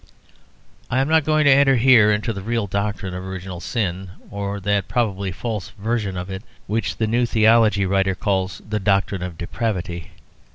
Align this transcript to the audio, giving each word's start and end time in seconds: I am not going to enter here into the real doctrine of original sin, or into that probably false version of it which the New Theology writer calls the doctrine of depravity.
I 0.89 0.97
am 0.99 1.07
not 1.07 1.25
going 1.25 1.45
to 1.45 1.51
enter 1.51 1.75
here 1.75 2.11
into 2.11 2.33
the 2.33 2.41
real 2.41 2.65
doctrine 2.65 3.13
of 3.13 3.23
original 3.23 3.59
sin, 3.59 4.09
or 4.31 4.55
into 4.57 4.65
that 4.67 4.87
probably 4.87 5.31
false 5.31 5.69
version 5.77 6.17
of 6.17 6.27
it 6.27 6.41
which 6.65 6.97
the 6.97 7.05
New 7.05 7.27
Theology 7.27 7.85
writer 7.85 8.15
calls 8.15 8.63
the 8.67 8.79
doctrine 8.79 9.21
of 9.21 9.37
depravity. 9.37 10.09